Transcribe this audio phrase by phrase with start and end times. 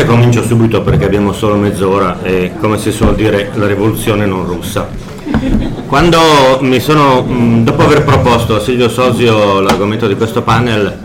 [0.00, 4.46] Scusate, comincio subito perché abbiamo solo mezz'ora e come si suol dire la rivoluzione non
[4.46, 4.88] russa.
[5.86, 6.18] Quando
[6.60, 10.98] mi sono, mh, dopo aver proposto a Silvio Sosio l'argomento di questo panel,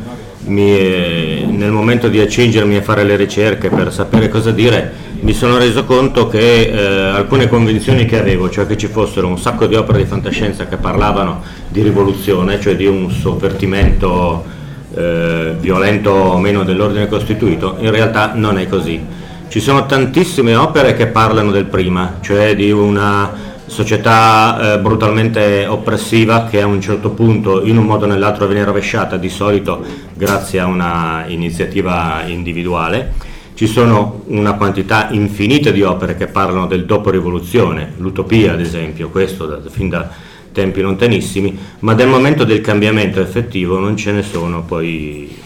[0.45, 5.34] mi, eh, nel momento di accingermi a fare le ricerche per sapere cosa dire, mi
[5.34, 9.66] sono reso conto che eh, alcune convinzioni che avevo, cioè che ci fossero un sacco
[9.66, 14.53] di opere di fantascienza che parlavano di rivoluzione, cioè di un sovvertimento
[14.95, 19.23] eh, violento o meno dell'ordine costituito, in realtà non è così.
[19.47, 26.45] Ci sono tantissime opere che parlano del prima, cioè di una società eh, brutalmente oppressiva
[26.45, 30.59] che a un certo punto in un modo o nell'altro viene rovesciata, di solito grazie
[30.59, 33.13] a una iniziativa individuale.
[33.53, 39.09] Ci sono una quantità infinita di opere che parlano del dopo rivoluzione, l'utopia ad esempio,
[39.09, 40.09] questo da, fin da
[40.55, 45.38] tempi lontanissimi, ma del momento del cambiamento effettivo non ce ne sono poi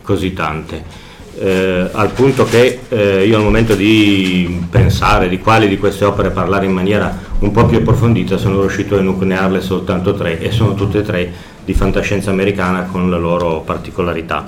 [0.00, 1.02] così tante.
[1.36, 6.30] Eh, al punto che eh, io al momento di pensare di quali di queste opere
[6.30, 10.74] parlare in maniera un po' più approfondita sono riuscito a enuclearle soltanto tre e sono
[10.74, 11.32] tutte e tre
[11.64, 14.46] di fantascienza americana con la loro particolarità.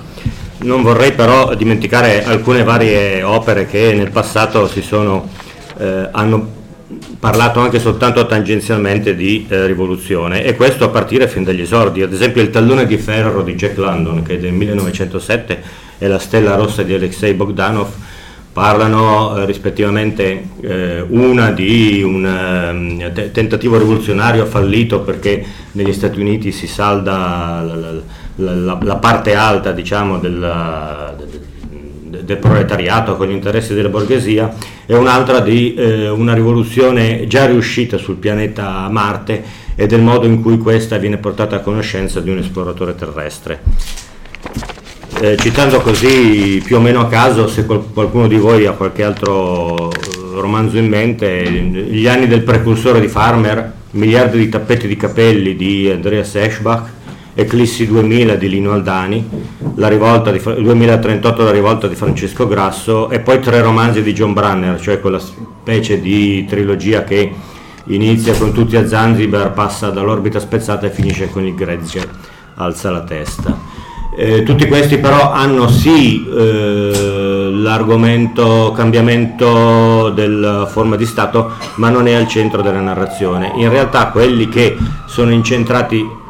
[0.59, 5.27] Non vorrei però dimenticare alcune varie opere che nel passato si sono,
[5.77, 6.55] eh, hanno
[7.19, 12.13] parlato anche soltanto tangenzialmente di eh, rivoluzione e questo a partire fin dagli esordi, ad
[12.13, 15.61] esempio il tallone di ferro di Jack London che del 1907
[15.97, 17.89] e la stella rossa di Alexei Bogdanov
[18.57, 26.19] parlano eh, rispettivamente eh, una di un eh, te- tentativo rivoluzionario fallito perché negli Stati
[26.19, 31.46] Uniti si salda la, la, la, la parte alta diciamo, della, del,
[32.09, 34.53] del proletariato con gli interessi della borghesia
[34.85, 39.43] e un'altra di eh, una rivoluzione già riuscita sul pianeta Marte
[39.75, 43.61] e del modo in cui questa viene portata a conoscenza di un esploratore terrestre.
[45.19, 49.03] Eh, citando così più o meno a caso, se qual- qualcuno di voi ha qualche
[49.03, 49.95] altro eh,
[50.33, 55.89] romanzo in mente, gli anni del precursore di Farmer, miliardi di tappeti di capelli di
[55.89, 56.95] Andreas Eschbach
[57.39, 59.29] Eclissi 2000 di Lino Aldani,
[59.75, 64.33] la rivolta di, 2038 La rivolta di Francesco Grasso e poi tre romanzi di John
[64.33, 67.31] Brunner, cioè quella specie di trilogia che
[67.85, 72.09] inizia con tutti a Zanzibar, passa dall'orbita spezzata e finisce con il Grezze
[72.55, 73.55] alza la testa.
[74.15, 82.07] Eh, tutti questi però hanno sì eh, l'argomento cambiamento della forma di Stato, ma non
[82.07, 83.51] è al centro della narrazione.
[83.57, 84.75] In realtà quelli che
[85.05, 86.25] sono incentrati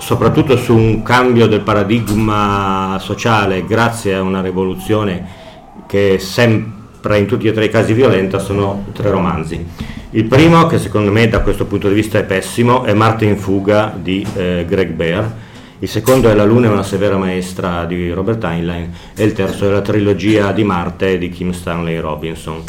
[0.00, 5.38] soprattutto su un cambio del paradigma sociale grazie a una rivoluzione
[5.86, 9.64] che è sempre in tutti e tre i casi violenta sono tre romanzi.
[10.12, 13.36] Il primo, che secondo me da questo punto di vista è pessimo, è Marte in
[13.36, 15.48] fuga di eh, Greg Bear
[15.82, 19.66] il secondo è La Luna è una severa maestra di Robert Heinlein e il terzo
[19.66, 22.62] è la trilogia di Marte di Kim Stanley Robinson.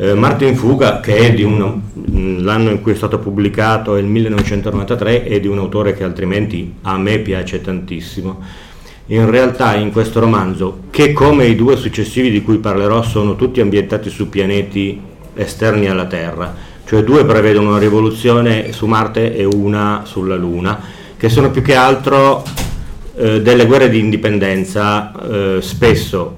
[0.00, 1.80] Eh, Marte in fuga, che è di un,
[2.44, 6.74] l'anno in cui è stato pubblicato, è il 1993, è di un autore che altrimenti
[6.82, 8.40] a me piace tantissimo.
[9.06, 13.60] In realtà in questo romanzo, che come i due successivi di cui parlerò sono tutti
[13.60, 15.00] ambientati su pianeti
[15.34, 16.54] esterni alla Terra,
[16.84, 20.80] cioè due prevedono una rivoluzione su Marte e una sulla Luna,
[21.16, 22.44] che sono più che altro
[23.16, 26.36] eh, delle guerre di indipendenza, eh, spesso,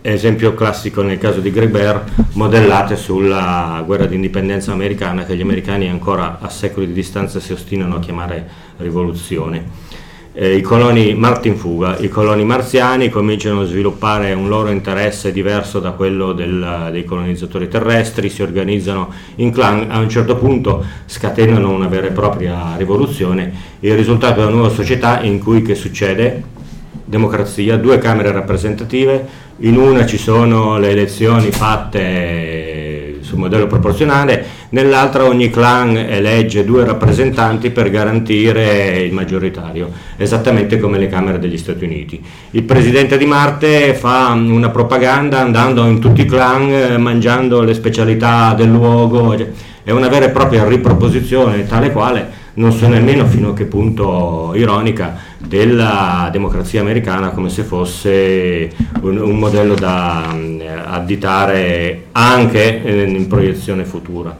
[0.00, 5.88] esempio classico nel caso di Greber, modellate sulla guerra di indipendenza americana che gli americani
[5.88, 8.48] ancora a secoli di distanza si ostinano a chiamare
[8.78, 9.96] rivoluzione.
[10.40, 15.80] Eh, i coloni Martin Fuga, i coloni marziani cominciano a sviluppare un loro interesse diverso
[15.80, 21.70] da quello del, dei colonizzatori terrestri, si organizzano in clan, a un certo punto scatenano
[21.70, 26.56] una vera e propria rivoluzione, il risultato è una nuova società in cui che succede?
[27.08, 29.26] Democrazia, due camere rappresentative,
[29.60, 36.84] in una ci sono le elezioni fatte sul modello proporzionale, nell'altra ogni clan elegge due
[36.84, 42.22] rappresentanti per garantire il maggioritario, esattamente come le Camere degli Stati Uniti.
[42.50, 48.52] Il presidente di Marte fa una propaganda andando in tutti i clan, mangiando le specialità
[48.52, 49.34] del luogo,
[49.82, 54.52] è una vera e propria riproposizione tale quale non so nemmeno fino a che punto
[54.54, 63.26] ironica della democrazia americana come se fosse un, un modello da um, additare anche in
[63.26, 64.36] proiezione futura.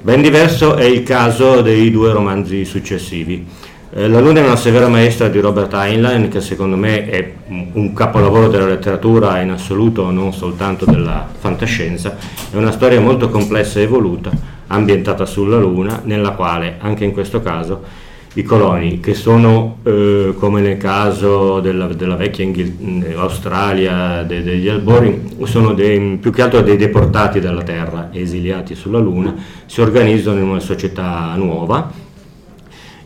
[0.00, 3.46] Ben diverso è il caso dei due romanzi successivi.
[3.94, 7.92] Eh, La Luna è una severa maestra di Robert Heinlein, che secondo me è un
[7.92, 12.16] capolavoro della letteratura in assoluto, non soltanto della fantascienza.
[12.50, 14.30] È una storia molto complessa e evoluta,
[14.66, 18.01] ambientata sulla Luna, nella quale, anche in questo caso,
[18.34, 24.68] i coloni, che sono eh, come nel caso della, della vecchia Inghil- Australia, de, degli
[24.68, 29.34] albori, sono dei, più che altro dei deportati dalla Terra, esiliati sulla Luna,
[29.66, 32.01] si organizzano in una società nuova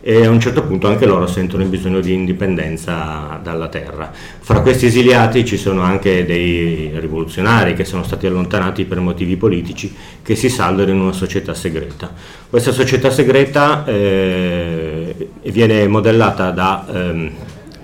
[0.08, 4.12] e a un certo punto anche loro sentono il bisogno di indipendenza dalla terra.
[4.12, 9.92] Fra questi esiliati ci sono anche dei rivoluzionari che sono stati allontanati per motivi politici
[10.22, 12.12] che si saldano in una società segreta.
[12.48, 17.30] Questa società segreta eh, viene modellata da eh,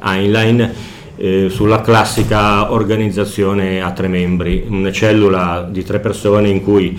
[0.04, 0.74] Heinlein
[1.16, 6.96] eh, sulla classica organizzazione a tre membri, una cellula di tre persone in cui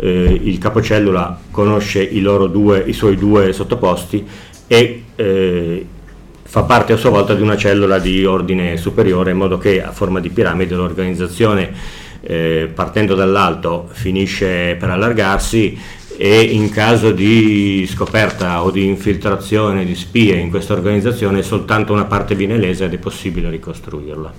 [0.00, 4.26] eh, il capocellula conosce i, due, i suoi due sottoposti
[4.66, 5.86] e eh,
[6.42, 9.92] fa parte a sua volta di una cellula di ordine superiore in modo che a
[9.92, 11.72] forma di piramide l'organizzazione
[12.20, 15.78] eh, partendo dall'alto finisce per allargarsi
[16.16, 22.04] e in caso di scoperta o di infiltrazione di spie in questa organizzazione soltanto una
[22.04, 24.32] parte viene lesa ed è possibile ricostruirla.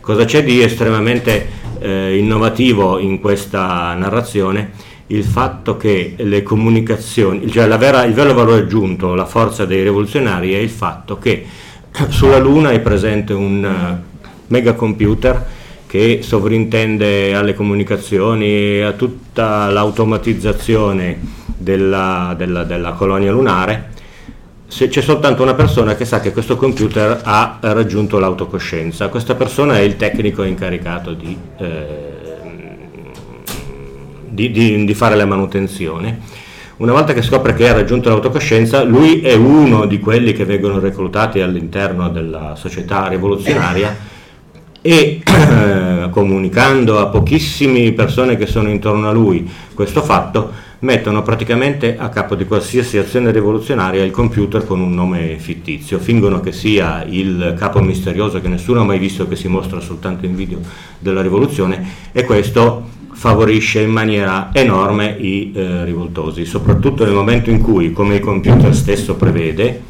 [0.00, 1.46] Cosa c'è di estremamente
[1.80, 4.88] eh, innovativo in questa narrazione?
[5.10, 10.52] il fatto che le comunicazioni, cioè vera, il vero valore aggiunto, la forza dei rivoluzionari
[10.52, 11.46] è il fatto che
[12.10, 15.46] sulla Luna è presente un uh, megacomputer
[15.86, 21.18] che sovrintende alle comunicazioni a tutta l'automatizzazione
[21.56, 23.90] della, della, della colonia lunare.
[24.70, 29.76] Se c'è soltanto una persona che sa che questo computer ha raggiunto l'autocoscienza, questa persona
[29.76, 32.10] è il tecnico incaricato di eh,
[34.30, 36.20] di, di, di fare la manutenzione.
[36.76, 40.78] Una volta che scopre che ha raggiunto l'autocoscienza, lui è uno di quelli che vengono
[40.78, 43.94] reclutati all'interno della società rivoluzionaria
[44.82, 45.22] e
[46.10, 52.34] comunicando a pochissime persone che sono intorno a lui questo fatto, mettono praticamente a capo
[52.34, 57.80] di qualsiasi azione rivoluzionaria il computer con un nome fittizio, fingono che sia il capo
[57.80, 60.58] misterioso che nessuno ha mai visto, che si mostra soltanto in video
[60.98, 67.60] della rivoluzione e questo favorisce in maniera enorme i eh, rivoltosi, soprattutto nel momento in
[67.60, 69.82] cui, come il computer stesso prevede,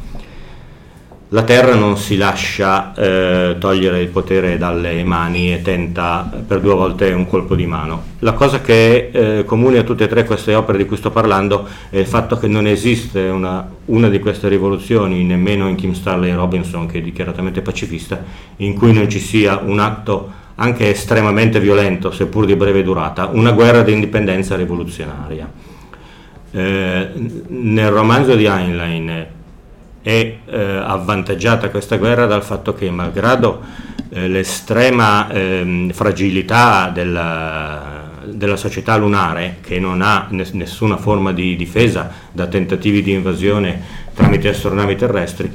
[1.33, 6.73] la Terra non si lascia eh, togliere il potere dalle mani e tenta per due
[6.73, 8.03] volte un colpo di mano.
[8.19, 11.09] La cosa che è eh, comune a tutte e tre queste opere di cui sto
[11.09, 15.93] parlando è il fatto che non esiste una, una di queste rivoluzioni, nemmeno in Kim
[15.93, 18.21] Stanley Robinson, che è dichiaratamente pacifista,
[18.57, 23.51] in cui non ci sia un atto anche estremamente violento, seppur di breve durata, una
[23.51, 25.49] guerra di indipendenza rivoluzionaria.
[26.51, 27.09] Eh,
[27.47, 29.39] nel romanzo di Heinlein
[30.01, 33.61] è eh, avvantaggiata questa guerra dal fatto che malgrado
[34.09, 42.11] eh, l'estrema eh, fragilità della, della, società lunare che non ha nessuna forma di difesa
[42.31, 43.81] da tentativi di invasione
[44.13, 45.51] tramite astronavi terrestri,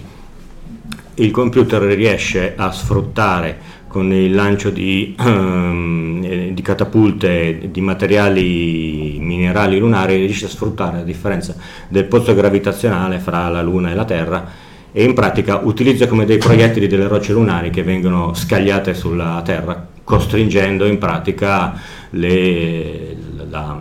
[1.15, 3.59] il computer riesce a sfruttare
[3.97, 11.03] con il lancio di, ehm, di catapulte di materiali minerali lunari riesce a sfruttare la
[11.03, 11.57] differenza
[11.89, 14.47] del pozzo gravitazionale fra la Luna e la Terra
[14.93, 19.87] e in pratica utilizza come dei proiettili delle rocce lunari che vengono scagliate sulla Terra,
[20.05, 23.17] costringendo in pratica le,
[23.49, 23.81] la,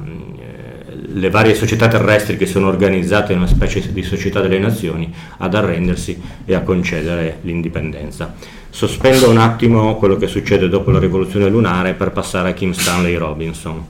[1.17, 5.55] le varie società terrestri che sono organizzate in una specie di società delle nazioni ad
[5.55, 8.33] arrendersi e a concedere l'indipendenza.
[8.69, 13.15] Sospendo un attimo quello che succede dopo la rivoluzione lunare per passare a Kim Stanley
[13.15, 13.85] Robinson.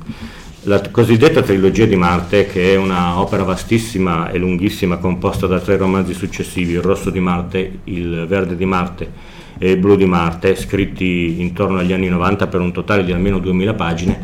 [0.67, 6.13] La cosiddetta trilogia di Marte, che è un'opera vastissima e lunghissima composta da tre romanzi
[6.13, 11.39] successivi, il rosso di Marte, il verde di Marte e il blu di Marte, scritti
[11.39, 14.20] intorno agli anni 90 per un totale di almeno 2000 pagine,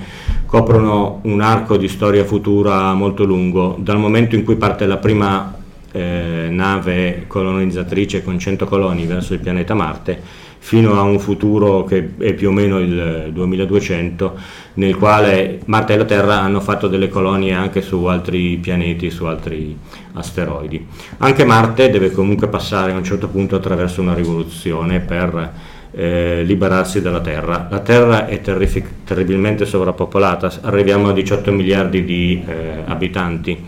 [0.52, 5.56] coprono un arco di storia futura molto lungo, dal momento in cui parte la prima
[5.94, 12.16] eh, nave colonizzatrice con 100 coloni verso il pianeta Marte fino a un futuro che
[12.18, 14.38] è più o meno il 2200,
[14.74, 19.24] nel quale Marte e la Terra hanno fatto delle colonie anche su altri pianeti, su
[19.24, 19.78] altri
[20.16, 20.86] asteroidi.
[21.20, 25.54] Anche Marte deve comunque passare a un certo punto attraverso una rivoluzione per
[25.92, 27.68] eh, liberarsi dalla Terra.
[27.70, 33.66] La Terra è terrific- terribilmente sovrappopolata, arriviamo a 18 miliardi di eh, abitanti.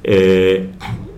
[0.00, 0.68] Eh,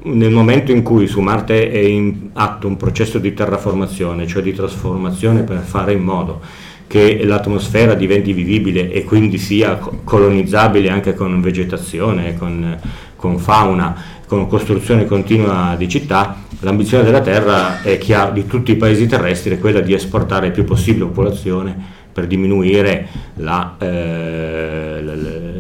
[0.02, 4.54] nel momento in cui su Marte è in atto un processo di terraformazione, cioè di
[4.54, 6.40] trasformazione per fare in modo
[6.86, 12.76] che l'atmosfera diventi vivibile e quindi sia colonizzabile anche con vegetazione, con,
[13.20, 13.94] con fauna,
[14.26, 19.54] con costruzione continua di città, l'ambizione della Terra è chiara, di tutti i paesi terrestri
[19.54, 25.14] è quella di esportare il più possibile popolazione per diminuire la, eh, la,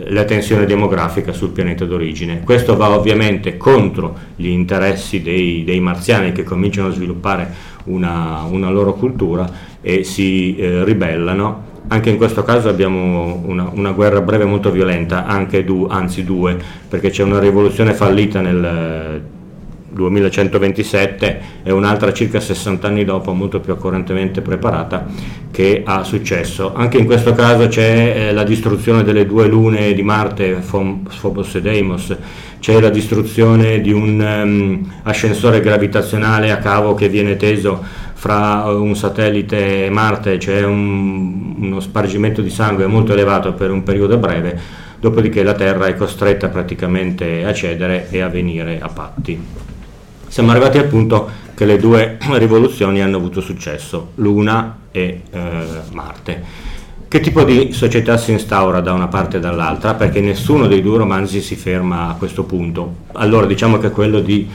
[0.08, 2.40] la, tensione demografica sul pianeta d'origine.
[2.40, 7.52] Questo va ovviamente contro gli interessi dei, dei marziani che cominciano a sviluppare
[7.84, 9.48] una, una loro cultura
[9.82, 11.68] e si eh, ribellano.
[11.92, 15.26] Anche in questo caso abbiamo una, una guerra breve molto violenta,
[15.64, 16.56] du, anzi due,
[16.88, 19.20] perché c'è una rivoluzione fallita nel
[19.90, 25.04] 2127 e un'altra circa 60 anni dopo, molto più accuratamente preparata,
[25.50, 26.72] che ha successo.
[26.74, 31.60] Anche in questo caso c'è eh, la distruzione delle due lune di Marte, Phobos e
[31.60, 32.16] Deimos,
[32.60, 37.82] c'è la distruzione di un um, ascensore gravitazionale a cavo che viene teso
[38.20, 43.82] fra un satellite e Marte, c'è un, uno spargimento di sangue molto elevato per un
[43.82, 44.60] periodo breve,
[45.00, 49.60] dopodiché la Terra è costretta praticamente a cedere e a venire a patti
[50.30, 55.50] siamo arrivati al punto che le due rivoluzioni hanno avuto successo, Luna e eh,
[55.90, 56.68] Marte.
[57.08, 59.94] Che tipo di società si instaura da una parte e dall'altra?
[59.94, 62.94] Perché nessuno dei due romanzi si ferma a questo punto.
[63.14, 64.48] Allora diciamo che quello di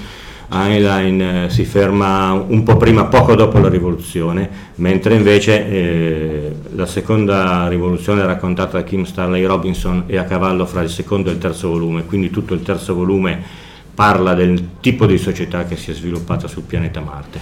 [0.49, 6.85] Heinlein eh, si ferma un po' prima, poco dopo la rivoluzione, mentre invece eh, la
[6.85, 11.39] seconda rivoluzione raccontata da Kim Stanley Robinson è a cavallo fra il secondo e il
[11.39, 13.63] terzo volume, quindi tutto il terzo volume
[13.95, 17.39] parla del tipo di società che si è sviluppata sul pianeta Marte.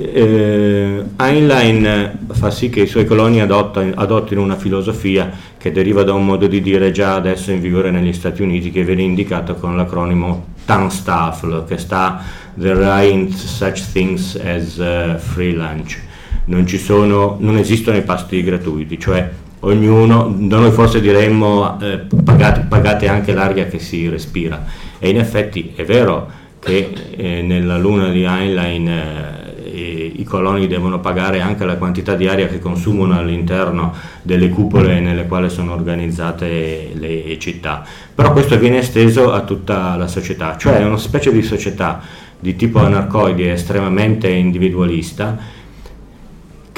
[0.00, 6.14] Eh, Heinlein fa sì che i suoi coloni adottino, adottino una filosofia che deriva da
[6.14, 9.76] un modo di dire già adesso in vigore negli Stati Uniti che viene indicato con
[9.76, 12.22] l'acronimo TANSTAFL che sta
[12.58, 15.98] There ain't such things as uh, free lunch.
[16.44, 23.08] Non, sono, non esistono i pasti gratuiti, cioè ognuno, noi forse diremmo eh, pagate, pagate,
[23.08, 24.64] anche l'aria che si respira
[24.98, 29.47] e in effetti è vero che eh, nella luna di Heinlein eh,
[29.78, 35.26] i coloni devono pagare anche la quantità di aria che consumano all'interno delle cupole nelle
[35.26, 40.84] quali sono organizzate le città, però questo viene esteso a tutta la società, cioè è
[40.84, 42.00] una specie di società
[42.40, 45.36] di tipo anarcoide estremamente individualista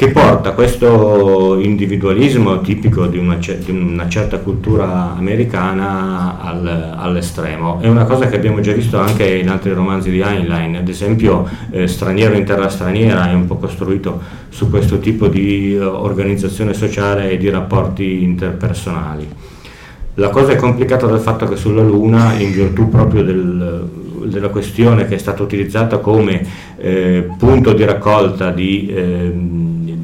[0.00, 7.80] che porta questo individualismo tipico di una, di una certa cultura americana al, all'estremo.
[7.82, 11.46] È una cosa che abbiamo già visto anche in altri romanzi di Heinlein, ad esempio
[11.70, 16.72] eh, Straniero in terra straniera è un po' costruito su questo tipo di uh, organizzazione
[16.72, 19.28] sociale e di rapporti interpersonali.
[20.14, 23.86] La cosa è complicata dal fatto che sulla Luna, in virtù proprio del,
[24.24, 26.42] della questione che è stata utilizzata come
[26.78, 29.32] eh, punto di raccolta di, eh,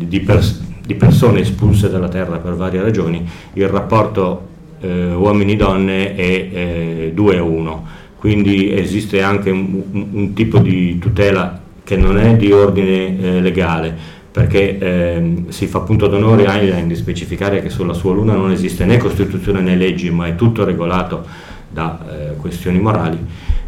[0.07, 4.49] di, pers- di, persone espulse dalla Terra per varie ragioni, il rapporto
[4.81, 7.87] eh, uomini-donne è 2 eh, a 1,
[8.19, 9.83] quindi esiste anche un,
[10.13, 13.95] un, tipo di tutela che non è di ordine eh, legale,
[14.31, 18.51] perché eh, si fa appunto d'onore a Einstein di specificare che sulla sua luna non
[18.51, 21.25] esiste né Costituzione né leggi, ma è tutto regolato
[21.71, 23.19] da eh, questioni morali.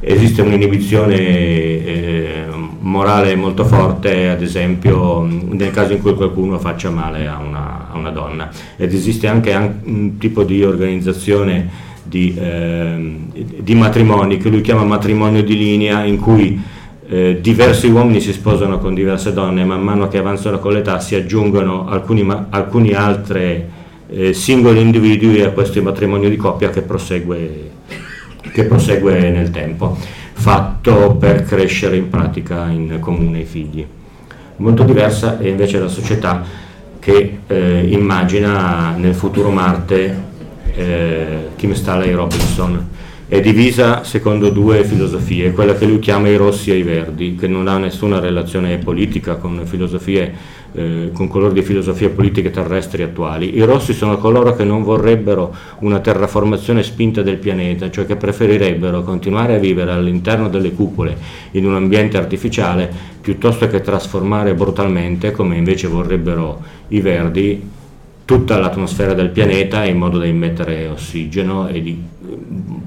[0.01, 2.45] Esiste un'inibizione eh,
[2.89, 7.97] morale molto forte, ad esempio nel caso in cui qualcuno faccia male a una, a
[7.97, 8.51] una donna.
[8.77, 9.55] Ed esiste anche
[9.85, 13.17] un tipo di organizzazione di, eh,
[13.61, 16.61] di, matrimoni che lui chiama matrimonio di linea, in cui
[17.09, 21.15] eh, diversi uomini si sposano con diverse donne, man mano che avanzano con l'età si
[21.15, 23.65] aggiungono alcuni, alcuni altri
[24.11, 27.77] eh, singoli individui a questo matrimonio di coppia che prosegue
[28.59, 29.97] che prosegue nel tempo,
[30.39, 33.85] fatto per crescere in pratica in comune i figli.
[34.57, 36.45] Molto diversa è invece la società
[37.01, 40.17] che eh, immagina nel futuro Marte
[40.75, 42.89] eh, Kim Stanley Robinson.
[43.27, 47.49] È divisa secondo due filosofie, quella che lui chiama i rossi e i verdi, che
[47.49, 50.33] non ha nessuna relazione politica con filosofie
[50.73, 53.57] eh, con colori di filosofia politiche terrestri attuali.
[53.57, 59.03] I rossi sono coloro che non vorrebbero una terraformazione spinta del pianeta, cioè che preferirebbero
[59.03, 61.17] continuare a vivere all'interno delle cupole
[61.53, 67.77] in un ambiente artificiale piuttosto che trasformare brutalmente, come invece vorrebbero i verdi,
[68.25, 72.03] tutta l'atmosfera del pianeta in modo da immettere ossigeno e di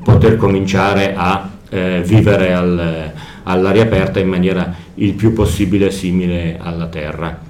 [0.03, 3.11] poter cominciare a eh, vivere al,
[3.43, 7.50] all'aria aperta in maniera il più possibile simile alla Terra.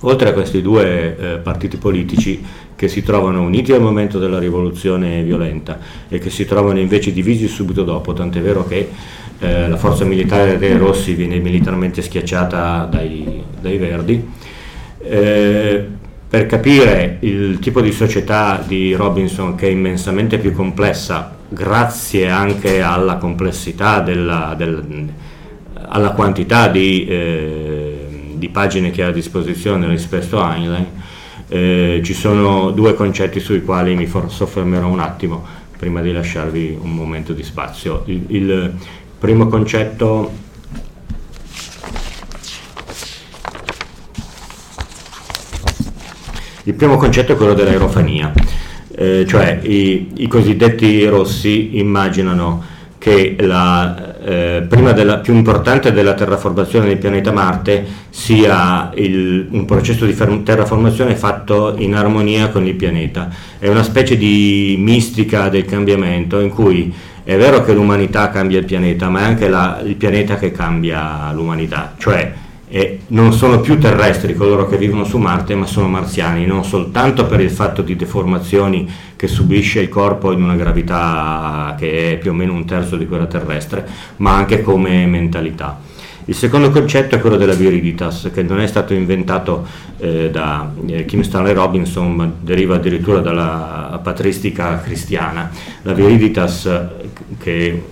[0.00, 2.44] Oltre a questi due eh, partiti politici
[2.76, 7.48] che si trovano uniti al momento della rivoluzione violenta e che si trovano invece divisi
[7.48, 8.90] subito dopo, tant'è vero che
[9.38, 14.28] eh, la forza militare dei Rossi viene militarmente schiacciata dai, dai Verdi.
[14.98, 15.86] Eh,
[16.28, 22.82] per capire il tipo di società di Robinson che è immensamente più complessa, grazie anche
[22.82, 25.08] alla complessità, della, del,
[25.88, 27.85] alla quantità di eh,
[28.36, 30.86] di pagine che ha a disposizione rispetto a Heinlein,
[31.48, 35.44] eh, ci sono due concetti sui quali mi soffermerò un attimo
[35.76, 38.02] prima di lasciarvi un momento di spazio.
[38.06, 38.74] Il, il
[39.18, 40.44] primo concetto
[46.66, 48.32] Il primo concetto è quello dell'aerofania,
[48.90, 52.60] eh, cioè i, i, cosiddetti rossi immaginano
[52.98, 59.64] che la, eh, prima della, più importante della terraformazione del pianeta Marte sia il, un
[59.66, 63.28] processo di terraformazione fatto in armonia con il pianeta.
[63.56, 68.64] È una specie di mistica del cambiamento in cui è vero che l'umanità cambia il
[68.64, 71.94] pianeta, ma è anche la, il pianeta che cambia l'umanità.
[71.96, 72.32] Cioè,
[72.68, 77.26] e non sono più terrestri coloro che vivono su Marte, ma sono marziani, non soltanto
[77.26, 82.32] per il fatto di deformazioni che subisce il corpo in una gravità che è più
[82.32, 85.80] o meno un terzo di quella terrestre, ma anche come mentalità.
[86.28, 89.64] Il secondo concetto è quello della viriditas, che non è stato inventato
[89.98, 95.48] eh, da eh, Kim Stanley Robinson, ma deriva addirittura dalla patristica cristiana.
[95.82, 96.68] La viriditas,
[97.38, 97.82] che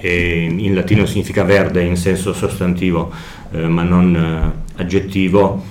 [0.00, 3.10] in latino significa verde in senso sostantivo,
[3.50, 5.64] eh, ma non eh, aggettivo,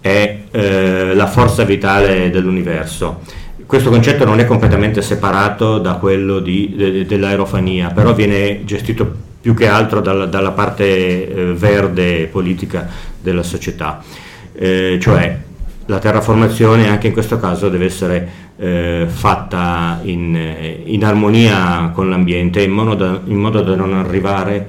[0.00, 3.20] è eh, la forza vitale dell'universo.
[3.66, 9.54] Questo concetto non è completamente separato da quello di, de, dell'aerofania, però viene gestito più
[9.54, 12.88] che altro dalla, dalla parte eh, verde politica
[13.20, 14.02] della società.
[14.52, 15.38] Cioè
[15.86, 20.38] la terraformazione anche in questo caso deve essere eh, fatta in,
[20.84, 24.68] in, armonia con l'ambiente in modo da, in modo da non arrivare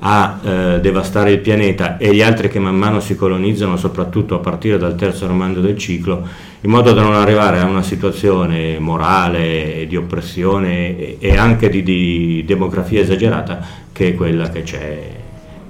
[0.00, 4.38] a eh, devastare il pianeta e gli altri che man mano si colonizzano, soprattutto a
[4.38, 6.26] partire dal terzo romanzo del ciclo,
[6.60, 12.44] in modo da non arrivare a una situazione morale, di oppressione e anche di, di
[12.46, 15.10] demografia esagerata che è quella che c'è,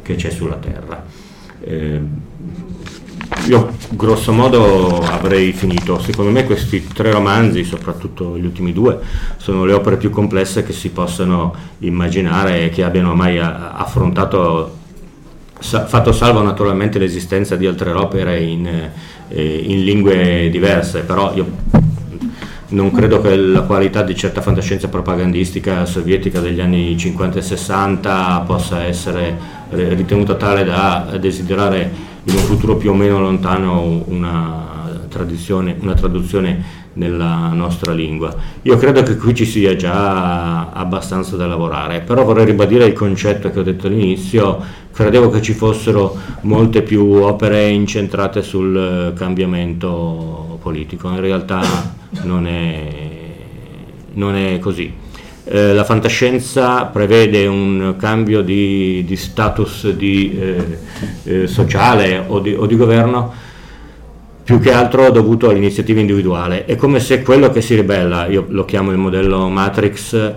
[0.02, 1.04] che c'è sulla Terra.
[1.60, 2.00] Eh,
[3.48, 8.98] io grosso modo avrei finito, secondo me questi tre romanzi, soprattutto gli ultimi due,
[9.36, 14.74] sono le opere più complesse che si possano immaginare e che abbiano mai affrontato
[15.58, 18.66] fatto salvo naturalmente l'esistenza di altre opere in,
[19.28, 21.46] eh, in lingue diverse, però io
[22.68, 28.42] non credo che la qualità di certa fantascienza propagandistica sovietica degli anni 50 e 60
[28.44, 35.94] possa essere ritenuta tale da desiderare in un futuro più o meno lontano una, una
[35.94, 38.34] traduzione nella nostra lingua.
[38.62, 43.50] Io credo che qui ci sia già abbastanza da lavorare, però vorrei ribadire il concetto
[43.50, 44.60] che ho detto all'inizio,
[44.92, 51.60] credevo che ci fossero molte più opere incentrate sul cambiamento politico, in realtà
[52.22, 52.88] non è,
[54.14, 55.04] non è così.
[55.48, 60.78] Eh, la fantascienza prevede un cambio di, di status di, eh,
[61.22, 63.32] eh, sociale o di, o di governo
[64.42, 66.64] più che altro dovuto all'iniziativa individuale.
[66.64, 70.34] È come se quello che si ribella, io lo chiamo il modello Matrix,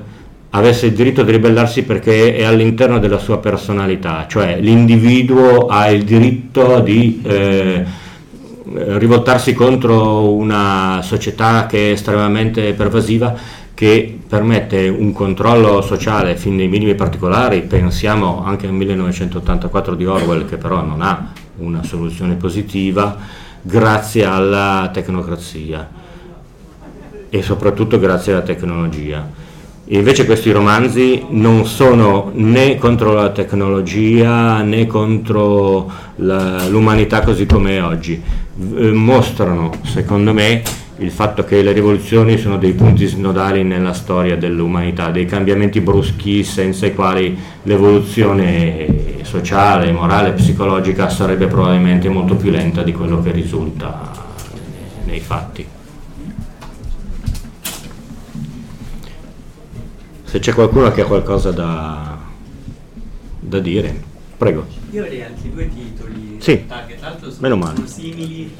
[0.51, 6.03] avesse il diritto di ribellarsi perché è all'interno della sua personalità, cioè l'individuo ha il
[6.03, 7.85] diritto di eh,
[8.97, 13.35] rivoltarsi contro una società che è estremamente pervasiva,
[13.79, 20.45] che permette un controllo sociale fin nei minimi particolari, pensiamo anche al 1984 di Orwell
[20.45, 23.15] che però non ha una soluzione positiva,
[23.61, 25.89] grazie alla tecnocrazia
[27.29, 29.25] e soprattutto grazie alla tecnologia.
[29.85, 37.77] Invece questi romanzi non sono né contro la tecnologia né contro la, l'umanità così come
[37.77, 38.21] è oggi,
[38.75, 40.63] eh, mostrano secondo me
[40.99, 46.43] il fatto che le rivoluzioni sono dei punti snodali nella storia dell'umanità, dei cambiamenti bruschi
[46.43, 53.31] senza i quali l'evoluzione sociale, morale, psicologica sarebbe probabilmente molto più lenta di quello che
[53.31, 54.11] risulta
[55.05, 55.65] nei fatti.
[60.23, 62.17] Se c'è qualcuno che ha qualcosa da,
[63.39, 64.03] da dire,
[64.37, 64.67] prego.
[64.91, 66.65] Io avrei altri due titoli sì.
[66.87, 67.75] che tra l'altro sono, Meno male.
[67.75, 68.51] sono simili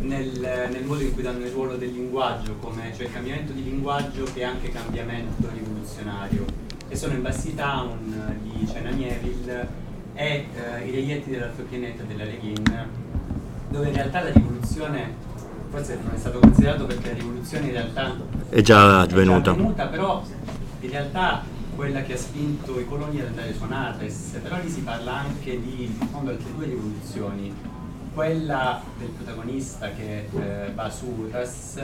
[0.00, 3.64] nel, nel, modo in cui danno il ruolo del linguaggio, come cioè il cambiamento di
[3.64, 6.44] linguaggio che è anche cambiamento rivoluzionario.
[6.88, 9.68] E sono in Bassi Town di Cena Mieville
[10.14, 12.88] e eh, I reietti dell'altro pianeta della Leghin,
[13.68, 15.14] dove in realtà la rivoluzione,
[15.70, 18.16] forse non è stato considerato perché la rivoluzione in realtà
[18.48, 19.54] è già avvenuta,
[19.86, 20.24] però
[20.80, 21.44] in realtà
[21.76, 25.60] quella che ha spinto i coloni ad andare su Anates, però lì si parla anche
[25.60, 27.54] di, in fondo, altre due rivoluzioni,
[28.14, 31.80] quella del protagonista che eh, va su Uras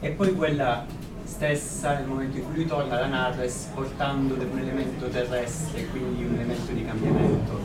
[0.00, 0.84] e poi quella
[1.24, 6.34] stessa nel momento in cui lui torna da Nares portando un elemento terrestre, quindi un
[6.34, 7.60] elemento di cambiamento.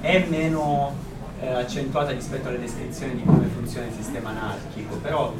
[0.00, 0.94] È meno
[1.40, 5.32] eh, accentuata rispetto alle descrizioni di come funziona il sistema anarchico, però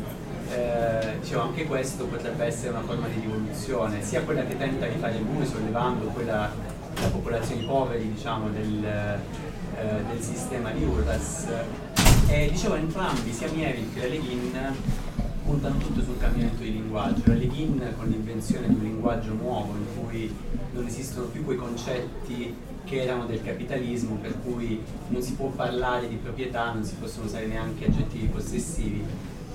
[0.51, 4.99] eh, diciamo, anche questo potrebbe essere una forma di rivoluzione, sia quella che tenta di
[4.99, 6.51] fare lui sollevando quella,
[7.01, 11.47] la popolazione poveri diciamo, del, eh, del sistema di URAS.
[12.33, 14.53] E dicevo entrambi, sia Mieville che Leghin,
[15.45, 17.23] puntano tutto sul cambiamento di linguaggio.
[17.25, 20.33] La Leghin con l'invenzione di un linguaggio nuovo in cui
[20.73, 26.07] non esistono più quei concetti che erano del capitalismo, per cui non si può parlare
[26.07, 29.05] di proprietà, non si possono usare neanche aggettivi possessivi.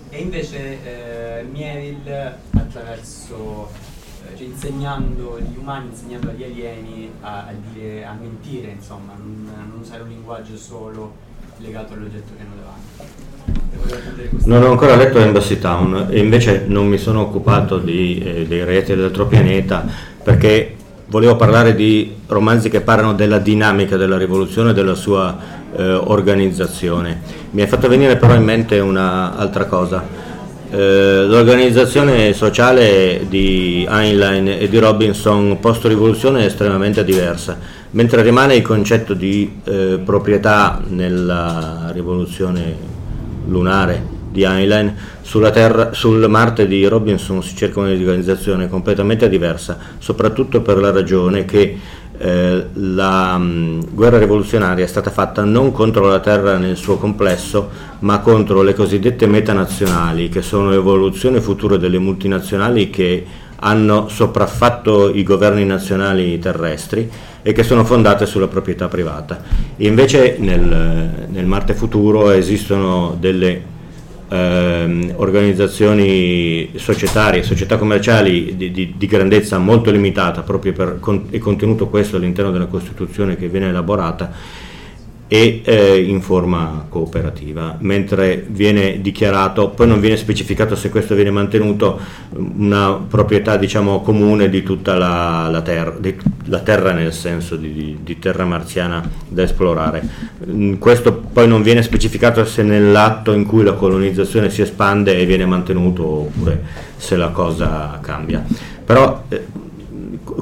[0.10, 3.70] E invece eh, Mieville attraverso
[4.28, 9.50] eh, cioè insegnando gli umani, insegnando agli alieni a, a, dire, a mentire, insomma, non,
[9.70, 14.48] non usare un linguaggio solo legato all'oggetto che hanno davanti.
[14.48, 18.64] Non ho ancora letto Embassy Town e invece non mi sono occupato di, eh, dei
[18.64, 19.86] reti dell'altro pianeta
[20.24, 20.76] perché
[21.08, 25.38] volevo parlare di romanzi che parlano della dinamica della rivoluzione e della sua
[25.76, 27.22] eh, organizzazione.
[27.52, 30.25] Mi è fatto venire però in mente un'altra cosa.
[30.72, 37.58] Eh, l'organizzazione sociale di Heinlein e di Robinson post-rivoluzione è estremamente diversa,
[37.92, 42.76] mentre rimane il concetto di eh, proprietà nella rivoluzione
[43.48, 44.94] lunare di Heinlein,
[45.54, 51.78] terra, sul Marte di Robinson si cerca un'organizzazione completamente diversa, soprattutto per la ragione che
[52.18, 57.70] eh, la mh, guerra rivoluzionaria è stata fatta non contro la Terra nel suo complesso,
[58.00, 63.26] ma contro le cosiddette metanazionali, che sono evoluzioni future delle multinazionali che
[63.58, 67.10] hanno sopraffatto i governi nazionali terrestri
[67.42, 69.42] e che sono fondate sulla proprietà privata.
[69.78, 73.74] Invece nel, nel Marte futuro esistono delle
[74.36, 81.38] eh, organizzazioni societarie, società commerciali di, di, di, grandezza molto limitata, proprio per, con, è
[81.38, 84.32] contenuto questo all'interno della Costituzione che viene elaborata,
[85.28, 91.32] e eh, in forma cooperativa, mentre viene dichiarato, poi non viene specificato se questo viene
[91.32, 97.56] mantenuto, una proprietà diciamo comune di tutta la, la, terra, di, la terra, nel senso
[97.56, 100.08] di, di, di, terra marziana da esplorare.
[100.48, 105.26] Mm, questo poi non viene specificato se nell'atto in cui la colonizzazione si espande e
[105.26, 106.62] viene mantenuto oppure
[106.98, 108.44] se la cosa cambia.
[108.86, 109.64] Però eh,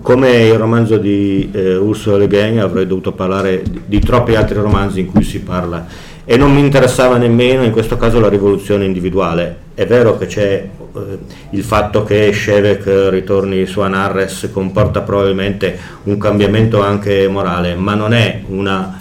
[0.01, 4.59] come il romanzo di eh, Ursula Le Guin avrei dovuto parlare di, di, troppi altri
[4.59, 5.85] romanzi in cui si parla
[6.25, 9.57] e non mi interessava nemmeno in questo caso la rivoluzione individuale.
[9.73, 11.17] È vero che c'è eh,
[11.49, 18.13] il fatto che Shevek ritorni su Anarres comporta probabilmente un cambiamento anche morale, ma non
[18.13, 18.97] è una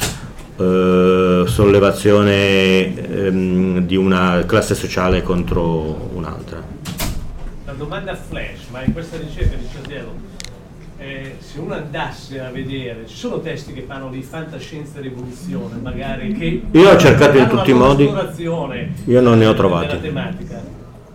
[0.56, 6.62] eh, sollevazione ehm, di una classe sociale contro un'altra.
[7.64, 9.66] La domanda flash, ma in questa ricerca di
[11.12, 15.76] eh, se uno andasse a vedere, ci sono testi che parlano di fantascienza e rivoluzione,
[15.80, 16.62] magari che...
[16.70, 18.10] Io ho cercato in tutti i modi,
[19.04, 20.10] io non ne ho trovati.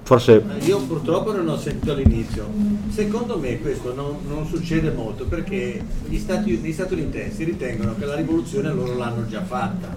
[0.04, 0.42] Forse...
[0.62, 2.48] Io purtroppo non ho sentito all'inizio.
[2.90, 8.16] Secondo me questo non, non succede molto perché gli, stati, gli statunitensi ritengono che la
[8.16, 9.94] rivoluzione loro l'hanno già fatta.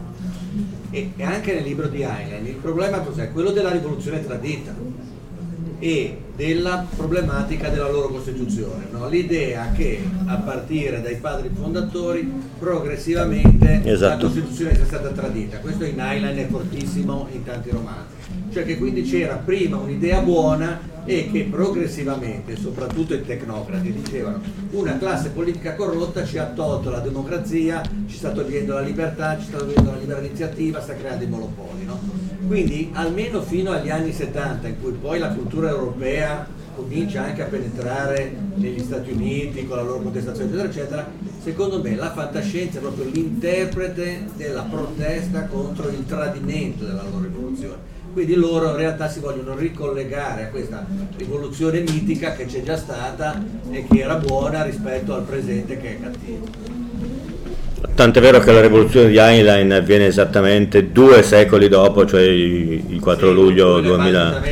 [0.91, 3.31] E, e anche nel libro di Heinlein il problema cos'è?
[3.31, 4.75] Quello della rivoluzione tradita
[5.79, 8.87] e della problematica della loro Costituzione.
[8.91, 9.07] No?
[9.11, 14.25] L'idea che a partire dai padri fondatori progressivamente esatto.
[14.25, 15.59] la Costituzione sia stata tradita.
[15.59, 18.15] Questo in Highland è fortissimo in tanti romanzi.
[18.51, 24.97] Cioè che quindi c'era prima un'idea buona e che progressivamente, soprattutto i tecnocrati, dicevano una
[24.97, 29.59] classe politica corrotta ci ha tolto la democrazia, ci sta togliendo la libertà, ci sta
[29.59, 31.85] togliendo la libera iniziativa, sta creando i monopoli.
[31.85, 31.99] No?
[32.47, 36.30] Quindi almeno fino agli anni 70, in cui poi la cultura europea
[36.75, 41.11] comincia anche a penetrare negli Stati Uniti con la loro contestazione, eccetera, eccetera,
[41.43, 47.99] secondo me la fantascienza è proprio l'interprete della protesta contro il tradimento della loro rivoluzione.
[48.13, 50.85] Quindi loro in realtà si vogliono ricollegare a questa
[51.17, 53.41] rivoluzione mitica che c'è già stata
[53.71, 56.47] e che era buona rispetto al presente che è cattivo.
[57.95, 63.29] Tant'è vero che la rivoluzione di Heinlein avviene esattamente due secoli dopo, cioè il 4
[63.29, 64.43] sì, luglio 2000,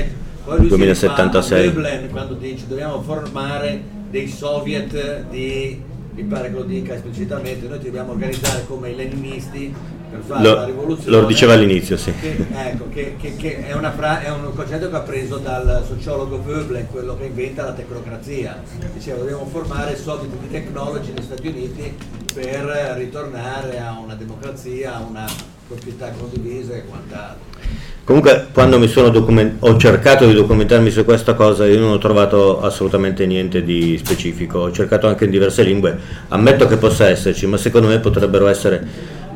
[0.57, 1.67] 2076.
[1.67, 5.81] Veblen quando dice dobbiamo formare dei soviet di,
[6.15, 9.75] mi pare che lo dica esplicitamente, noi dobbiamo organizzare come i leninisti
[10.11, 11.21] per fare lo, la rivoluzione.
[11.21, 12.13] Lo diceva all'inizio, sì.
[12.19, 16.43] Che, ecco, che, che, che è, fra, è, un concetto che ha preso dal sociologo
[16.43, 18.63] Veblen, quello che inventa la tecnocrazia.
[18.95, 21.95] Diceva dobbiamo formare soviet di technology negli Stati Uniti
[22.33, 25.27] per ritornare a una democrazia, a una
[25.67, 27.58] proprietà condivisa e quant'altro.
[28.09, 28.79] Comunque quando
[29.11, 33.99] document- ho cercato di documentarmi su questa cosa io non ho trovato assolutamente niente di
[33.99, 35.95] specifico, ho cercato anche in diverse lingue,
[36.29, 38.83] ammetto che possa esserci, ma secondo me potrebbero essere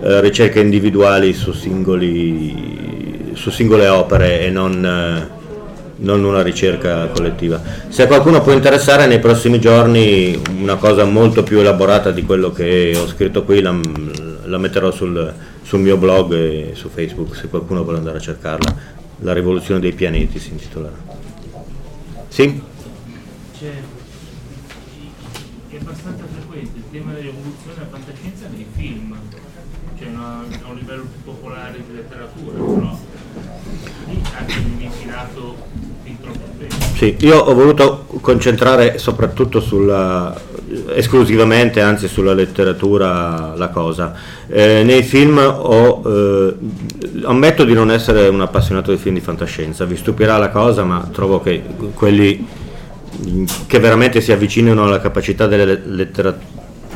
[0.03, 4.83] eh, ricerche individuali su, singoli, su, singole opere e non...
[4.83, 5.41] Eh,
[5.95, 7.63] non una ricerca collettiva.
[7.87, 12.51] Se a qualcuno può interessare nei prossimi giorni una cosa molto più elaborata di quello
[12.51, 13.73] che ho scritto qui la,
[14.47, 15.33] la metterò sul,
[15.73, 18.77] sul, mio blog e su Facebook se qualcuno vuole andare a cercarla.
[19.21, 20.97] La rivoluzione dei pianeti si intitolerà.
[22.29, 22.63] Sì?
[23.59, 23.73] C'è,
[25.71, 29.17] è abbastanza frequente il tema dell'evoluzione della fantascienza nei film,
[29.99, 32.99] cioè a un livello più popolare di letteratura, però
[34.37, 35.57] anche infilato
[36.95, 40.39] sì, io ho voluto concentrare soprattutto sulla,
[40.95, 44.15] esclusivamente, anzi sulla letteratura, la cosa.
[44.49, 46.55] Eh, nei film ho, eh,
[47.25, 51.09] ammetto di non essere un appassionato di film di fantascienza, vi stupirà la cosa, ma
[51.13, 51.63] trovo che
[51.95, 52.47] quelli
[53.67, 56.37] che veramente si avvicinano alla capacità, lettera,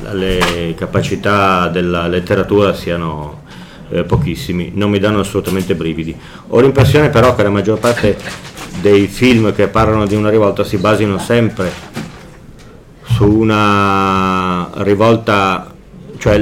[0.04, 3.42] alle capacità della letteratura siano
[3.90, 6.16] eh, pochissimi, non mi danno assolutamente brividi.
[6.48, 8.16] Ho l'impressione però che la maggior parte
[8.80, 12.04] dei film che parlano di una rivolta si basino sempre
[13.16, 15.72] su una rivolta,
[16.18, 16.38] cioè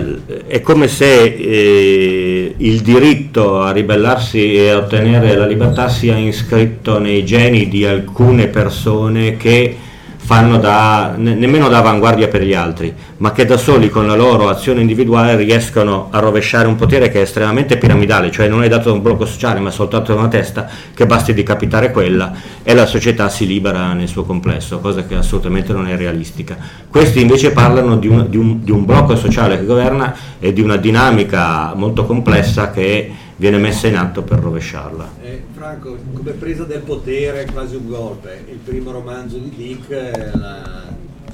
[0.48, 6.98] è come se eh, il diritto a ribellarsi e a ottenere la libertà sia iscritto
[6.98, 9.76] nei geni di alcune persone che
[10.24, 14.48] fanno da, nemmeno da avanguardia per gli altri, ma che da soli con la loro
[14.48, 18.88] azione individuale riescono a rovesciare un potere che è estremamente piramidale, cioè non è dato
[18.88, 22.32] da un blocco sociale ma soltanto da una testa, che basti decapitare quella
[22.62, 26.56] e la società si libera nel suo complesso, cosa che assolutamente non è realistica.
[26.88, 30.62] Questi invece parlano di un, di un, di un blocco sociale che governa e di
[30.62, 35.11] una dinamica molto complessa che viene messa in atto per rovesciarla.
[35.23, 40.83] Eh, Franco, come presa del potere, quasi un golpe, il primo romanzo di Dick, la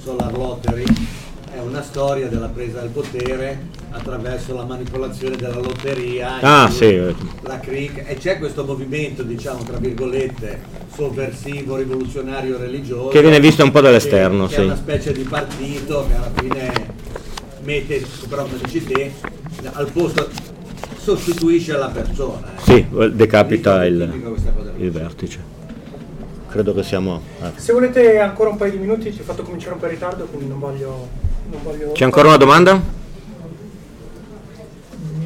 [0.02, 0.84] Solar Lottery,
[1.52, 6.96] è una storia della presa del potere attraverso la manipolazione della lotteria, Ah, sì.
[7.42, 10.60] la cric e c'è questo movimento, diciamo tra virgolette,
[10.94, 14.60] sovversivo, rivoluzionario, religioso Che viene visto un po' dall'esterno, che, che sì.
[14.60, 16.72] è una specie di partito che alla fine
[17.64, 19.12] mette, però come dici te,
[19.72, 20.28] al posto
[21.00, 22.54] sostituisce la persona.
[22.56, 22.60] eh.
[22.62, 24.34] Sì, decapita il,
[24.78, 25.38] il vertice.
[26.48, 27.22] Credo che siamo...
[27.40, 27.52] ah.
[27.54, 30.24] Se volete ancora un paio di minuti, ci ho fatto cominciare un po' in ritardo,
[30.26, 31.08] quindi non voglio...
[31.50, 32.74] Non voglio C'è ancora una domanda?
[32.74, 32.82] Mi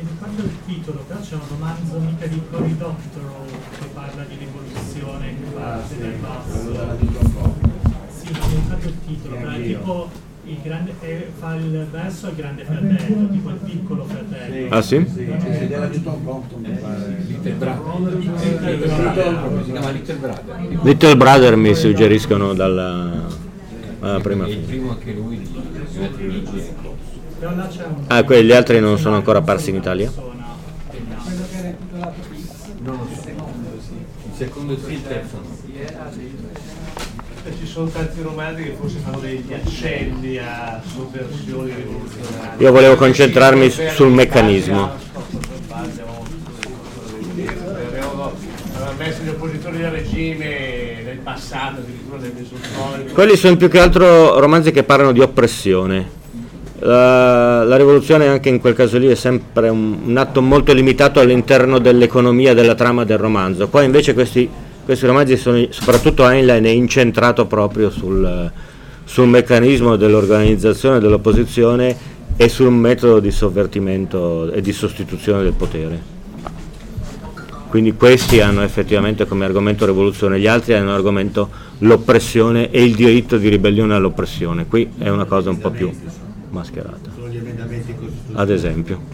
[0.00, 3.44] ricordo il titolo, però c'è un romanzo mica di Cory Doctorow
[3.78, 6.58] che parla di rivoluzione, che parte dal basso.
[8.08, 10.10] Sì, mi ricordo il titolo, però è tipo
[10.62, 14.74] grande, eh, fa il verso al grande fratello, tipo il piccolo fratello.
[14.74, 15.04] Ah sì?
[15.06, 17.24] Sì, sì, della Newton Compton, mi pare.
[17.26, 18.14] Little Brother.
[18.16, 18.88] Little
[19.64, 20.78] Si chiama Little Brother.
[20.82, 23.10] Little Brother mi suggeriscono dalla,
[24.00, 24.66] dalla prima Il fine.
[24.66, 26.94] primo anche lui di ecco.
[28.08, 30.10] Ah, quelli altri non sono ancora apparsi in Italia?
[32.80, 33.28] Non lo so.
[34.26, 35.53] Il secondo sì, il terzo no.
[37.64, 42.58] E Ci sono tanti romanzi che forse fanno degli accenni a sovversioni rivoluzionarie.
[42.58, 44.90] Io volevo concentrarmi su- sul meccanismo.
[48.98, 53.12] Messo gli oppositori del regime nel passato, addirittura nel Mezzogiorno.
[53.14, 56.22] Quelli sono più che altro romanzi che parlano di oppressione.
[56.80, 61.18] La, la rivoluzione anche in quel caso lì è sempre un, un atto molto limitato
[61.18, 63.68] all'interno dell'economia della trama del romanzo.
[63.68, 64.48] Qua invece questi,
[64.84, 68.50] questi romanzi sono, soprattutto Heinlein è incentrato proprio sul,
[69.04, 71.96] sul meccanismo dell'organizzazione dell'opposizione
[72.36, 76.12] e sul metodo di sovvertimento e di sostituzione del potere.
[77.68, 83.36] Quindi questi hanno effettivamente come argomento rivoluzione, gli altri hanno argomento l'oppressione e il diritto
[83.36, 84.66] di ribellione all'oppressione.
[84.66, 85.90] Qui è una cosa un po' più
[86.50, 87.10] mascherata,
[88.34, 89.13] ad esempio.